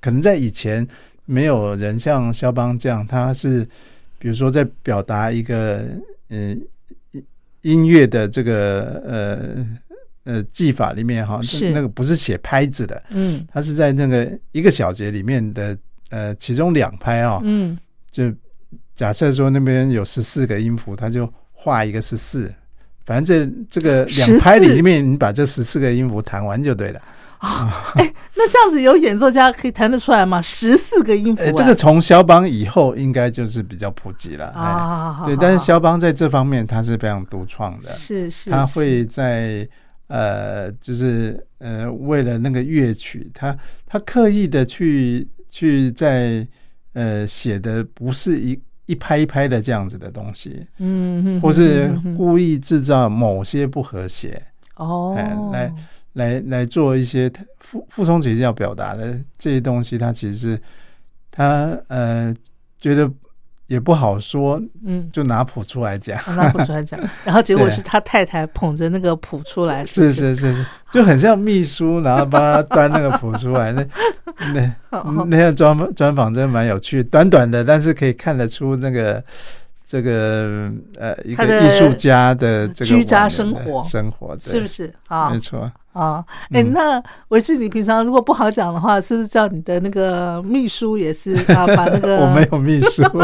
[0.00, 0.86] 可能在以前
[1.26, 3.68] 没有人像肖邦这样，他是
[4.18, 5.84] 比如说在表达一个
[6.30, 6.56] 呃
[7.10, 7.24] 音
[7.60, 9.66] 音乐的这个呃
[10.24, 11.70] 呃技法里面哈，是。
[11.72, 13.46] 那个不是写拍子的，嗯。
[13.52, 15.76] 它是在那个一个小节里面的
[16.08, 17.78] 呃其中两拍啊、嗯。
[18.10, 18.32] 就
[19.00, 22.52] 假设说那边有十四个音符，他就画一个十四。
[23.06, 27.00] 反正这这个两拍里面，你把这十四个音符弹完就对了。
[27.38, 30.38] 啊哎，那这样子有演奏家可以弹得出来吗？
[30.42, 34.48] 十四个音符这个从肖邦以后应该就是比较普及了。
[34.48, 39.66] 哎，啊，对，但是肖邦在这方面他是非常独创的，是是他会在
[40.08, 46.46] 呃，就是呃，为了那个乐曲，他他刻意的去去在
[46.92, 48.60] 呃写的不是一
[48.90, 54.42] 一拍一拍的这样子的东西，嗯嗯，或是故意制造某些不和谐，
[54.74, 55.14] 哦。
[55.16, 55.72] 哎来
[56.14, 57.30] 来来做一些
[57.60, 60.60] 傅傅聪其实要表达的这些东西，他其实是
[61.30, 62.34] 他呃
[62.80, 63.08] 觉得
[63.70, 65.08] 也不好说，嗯。
[65.12, 66.18] 就拿谱出来讲。
[66.34, 73.72] 拿谱出来讲， 然后结果是他太太捧着那个谱出来，是是是是，就很像秘书，然后帮他端那个谱出来。
[73.72, 73.86] 那
[74.52, 79.22] 那哦那个专访专访真的蛮有趣，短短的，但是可以看得出那个
[79.90, 80.70] 这个
[81.00, 85.40] 呃一个艺术家的这个居家生活生活，对是不是啊没？
[85.40, 91.66] 错，啊，哎，嗯那维志，你平常如果不好讲的话，是不是叫你的那个秘书也是啊？
[91.74, 93.02] 把那个 我没有秘书。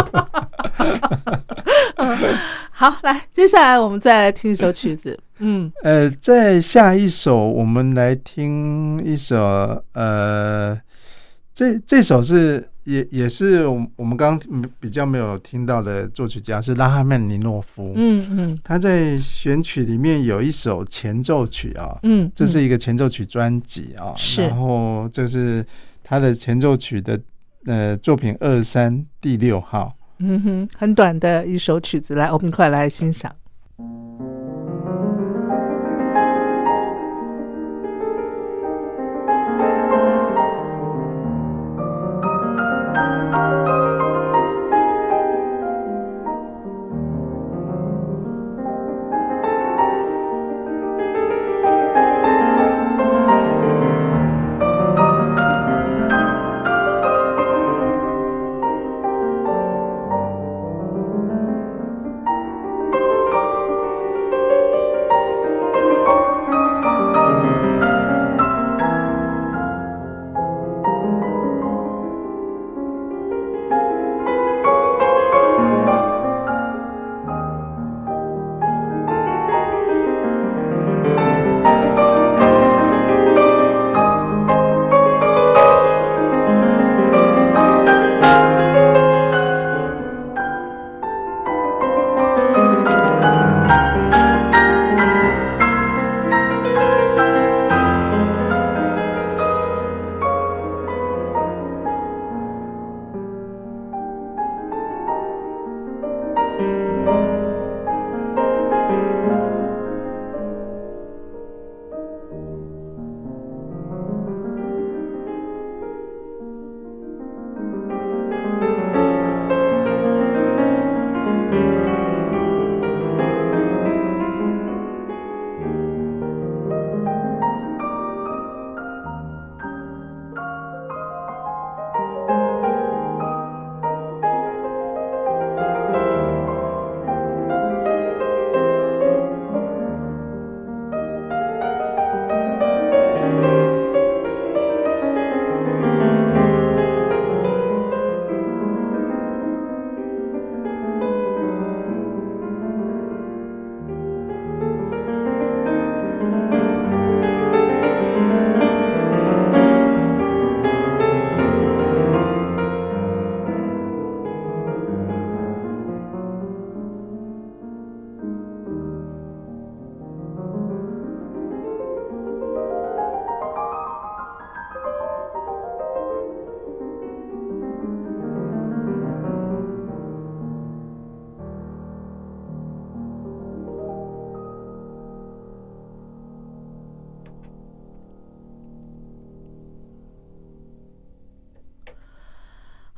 [2.73, 9.39] 好，来，接下来我们再来听一首曲子，嗯，呃，在下一首，我们来听一首，
[9.93, 10.77] 呃，
[11.55, 25.67] 这这首是也也是我我们刚刚比较没有听到的作曲家是拉哈曼尼诺夫，嗯嗯他在选曲里面有一首前奏曲啊，嗯，这是一个前奏曲专辑啊，是然后这是
[26.05, 27.21] 他的前奏曲的
[27.67, 29.93] 呃作品二三第六号。
[30.19, 33.31] 嗯哼，很短的一首曲子，来，我们快来欣赏。《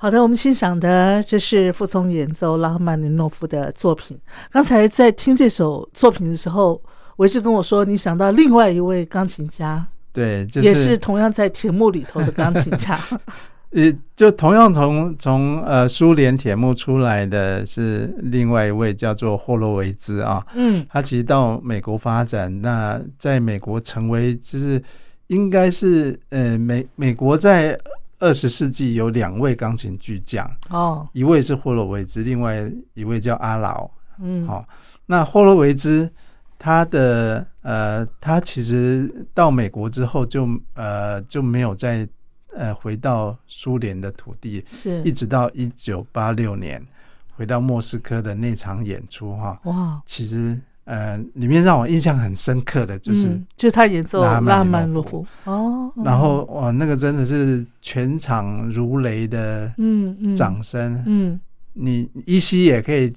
[0.08, 4.18] 好的，我们欣赏的这是傅聪演奏拉赫曼尼诺夫的作品。
[4.50, 6.80] 刚才在听这首作品的时候，
[7.16, 12.98] 维志跟我说，你想到另外一位钢琴家，对，就是也是同样在铁幕里头的钢琴家。
[13.72, 24.82] 也， 就同样从从呃苏联铁幕出来的是另外一位叫做霍洛维兹啊，嗯他其实到美国发展，那在美国成为就是
[25.26, 27.78] 应该是呃美美国在
[28.18, 33.88] 二十世纪有两位钢琴巨匠，哦，一位是霍洛维兹，另外一位叫阿劳。
[34.18, 34.66] 嗯，好、
[35.06, 36.10] 那霍洛维兹
[36.58, 42.08] 他的呃，他其实到美国之后就呃就没有再
[42.56, 45.00] 呃回到苏联的土地，是。
[45.04, 46.84] 一直到一九八六年
[47.36, 53.26] 回到莫斯科的那场演出哈、哇，其实呃里面让我印象很深刻的就是。
[53.26, 61.38] 嗯就是他演奏拉赫曼拉尼诺夫曼诺夫哦，然后哇，那个真的是全场如雷的嗯嗯掌声，嗯
[61.74, 63.12] 你依稀也可以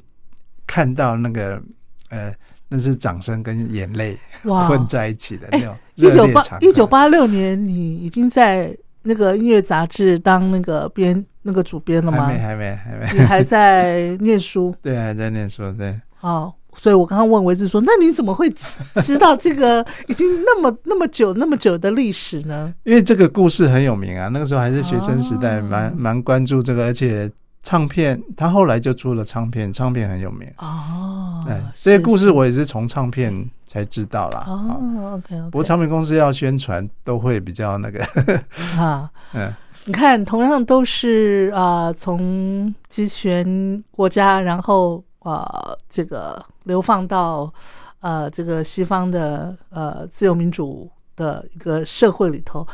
[0.67, 1.61] 看到那个
[2.09, 2.33] 呃，
[2.69, 6.67] 那是掌声跟眼泪，混在一起的哎那种一九八热烈场合。
[6.67, 12.25] 一九八六年，你已经在那个音乐杂志当那个编那个主编了吗？
[12.25, 13.13] 还没，还没，还没。
[13.13, 15.71] 你还在念书 对，还在念书。
[15.73, 16.53] 对，哦。
[16.75, 27.29] 所以我刚刚问维志说：“那你怎么会知知道这个已经那么那么久那么久的历史呢因为这个故事很有名啊，那个时候还是学生时代，哦蛮蛮关注这个，而且
[27.63, 34.39] 唱片他后来就出了唱片，唱片很有名。？”哦，对，是这些故事我也是从唱片才知道啦。
[34.39, 38.03] 啊哦，OK 不过唱片公司要宣传都会比较那个，
[38.79, 39.51] 啊， 嗯，
[39.85, 47.51] 你看，同样都是啊、呃从集权国家，然后呃，这个流放到
[47.99, 52.65] 呃这个西方的呃自由民主的一个社会里头，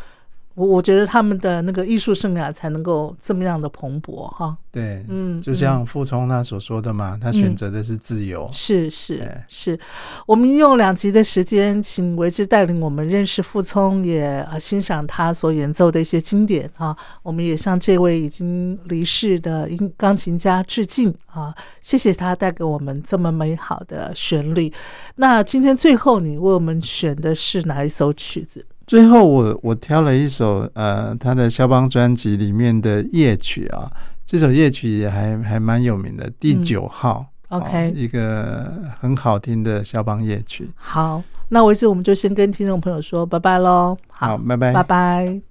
[0.57, 4.57] 我我觉得他们的那个艺术生涯才能够这么样的蓬勃哈。
[4.71, 8.49] 对，嗯，就像傅聪他所说的嘛，他选择的是自由。
[8.51, 9.79] 是是是，
[10.25, 16.97] 我们用两集的时间，请维之带领我们认识傅聪，也呃欣赏他所演奏的一些经典啊。
[17.21, 24.73] 我们也向这位已经离世的音钢琴家致敬啊，谢谢他带给我们这么美好的旋律。
[25.17, 28.65] 那今天最后你为我们选的是哪一首曲子？
[28.87, 33.91] 最后我我挑了一首呃他的肖邦专辑里面的夜曲啊，
[34.25, 37.25] 这首夜曲也还还蛮有名的，第嗯九号。
[37.49, 40.69] OK 哦一个很好听的肖邦夜曲。
[40.75, 43.97] 好，那为止我们就先跟听众朋友说拜拜喽。
[44.09, 45.41] 好，拜拜，拜拜。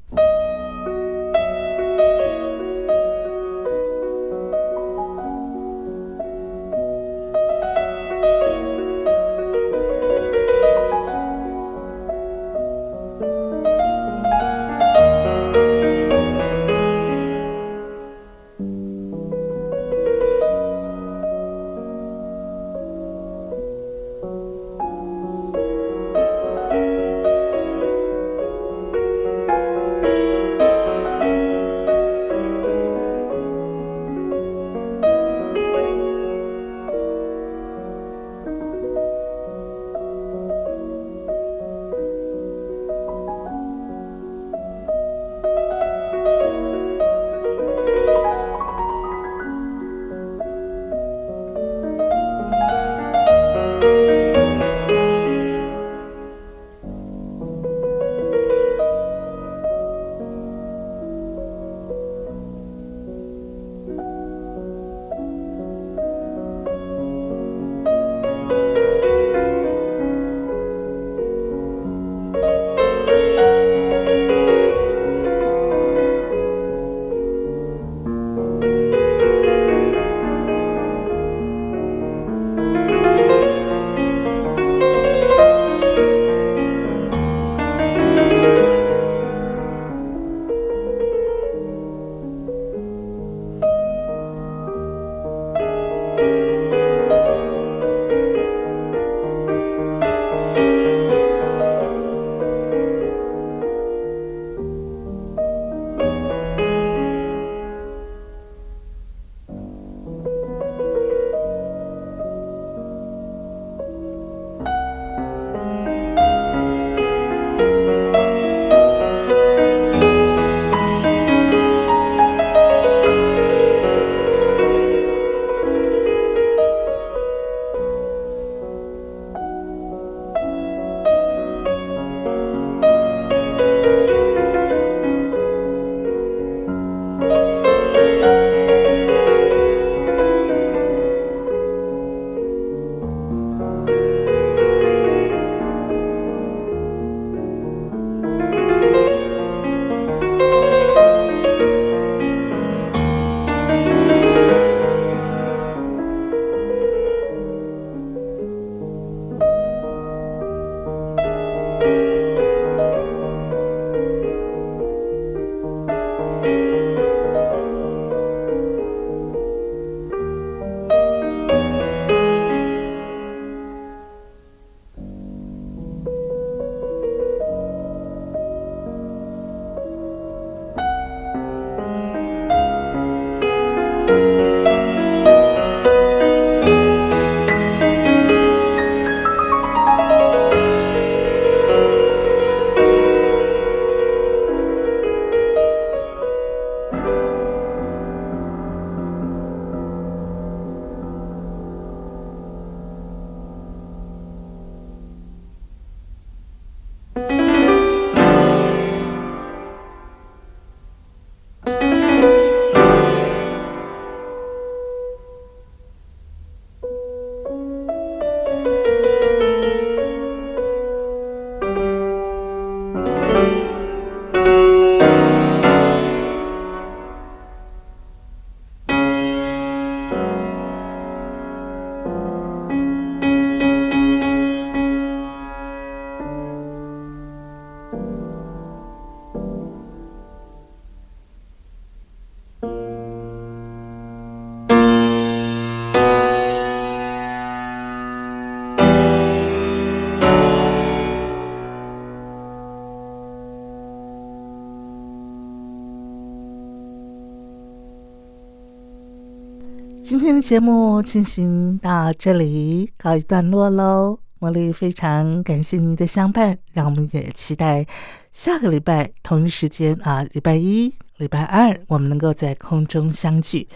[260.26, 264.18] 今天的节目进行到这里，告一段落喽。
[264.40, 267.86] 茉莉非常感谢您的相伴，让我们也期待
[268.32, 273.68] 下个礼拜同一时间啊，礼拜一、礼拜二我们能够在空中相聚。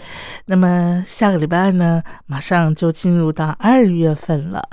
[0.45, 4.69] 那么下个礼拜二呢，马上就进入到二月份了。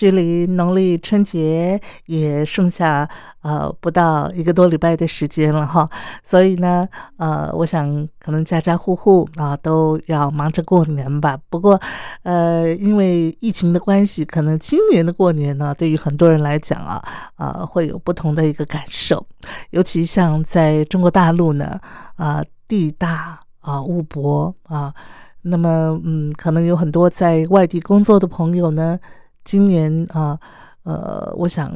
[0.00, 3.06] 距离农历春节也剩下
[3.42, 5.86] 呃不到一个多礼拜的时间了哈，
[6.24, 6.88] 所以呢，
[7.18, 11.38] 呃，我想可能家家户户啊都要忙着过年吧。
[11.50, 11.78] 不过，
[12.22, 19.26] 呃，因为疫情的关系，可能今年的过年呢，对于很多人来讲啊，啊，会有不同的一个感受。
[19.68, 21.78] 尤其像在中国大陆呢，
[22.16, 24.94] 啊，地大啊，物博啊，
[25.42, 28.98] 那么嗯，可能有很多在外地工作的朋友呢。
[29.44, 30.38] 今年啊，
[30.82, 31.72] 呃，我想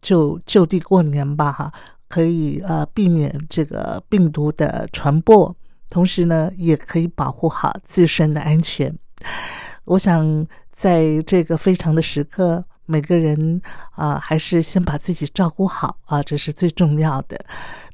[0.00, 1.72] 就就地过年吧，哈，
[2.08, 5.54] 可以呃避免这个病毒的传播，
[5.88, 8.96] 同时呢，也可以保护好自身的安全。
[9.84, 13.60] 我想在这个非常的时刻，每个人
[13.92, 17.38] 啊，还是先把自己照顾好啊，这是最重要的。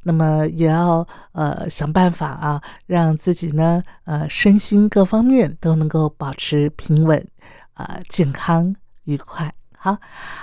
[0.05, 7.25] 那么也要呃想办法啊，让自己呢，呃，身心各方面都能够保持平稳
[7.75, 8.75] 啊，健康。
[9.05, 9.98] 愉快，好，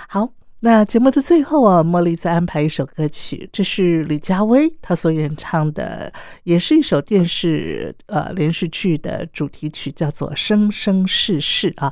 [0.08, 0.28] 好。
[0.62, 11.90] 那节目的最后啊，茉莉再安排一首歌曲，这是李佳薇她所演唱的，也是一首电视呃连续剧的主题曲，叫做《生生世世》啊。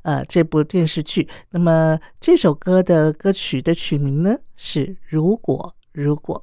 [0.00, 6.42] 呃，这部电视剧，那么这首歌的歌曲的曲名呢是《如果如果》。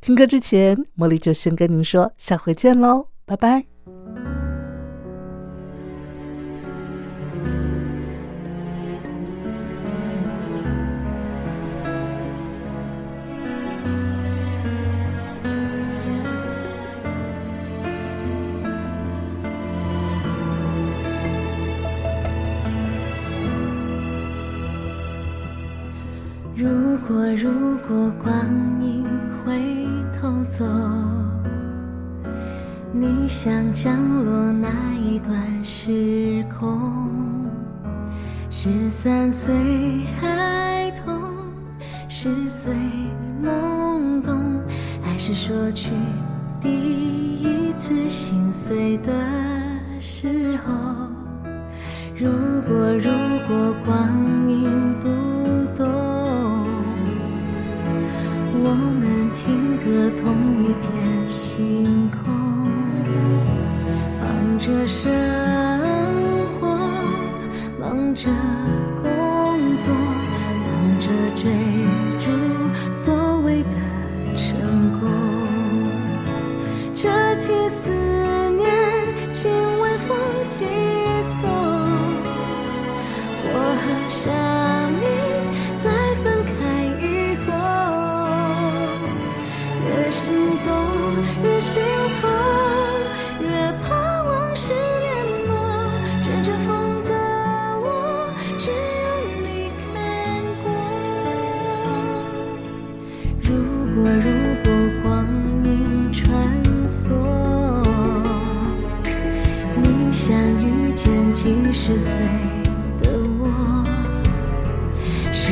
[0.00, 4.29] 听歌之前，茉莉就先跟您说，下回见喽，拜拜。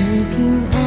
[0.09, 0.78] 平安。